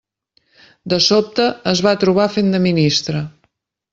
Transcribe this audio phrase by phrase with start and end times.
[0.93, 3.25] De sobte es va trobar fent de ministre.